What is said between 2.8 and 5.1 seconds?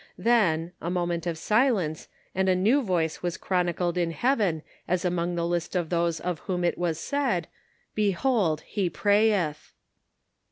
voice was chron icled in heaven as